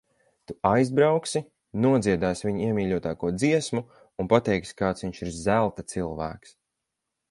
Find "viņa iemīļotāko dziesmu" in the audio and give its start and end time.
2.49-3.85